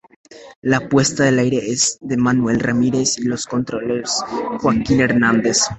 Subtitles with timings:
[0.63, 4.09] La puesta al aire es de Manuel Ramírez y en los controles
[4.59, 5.59] Joaquín Hernández.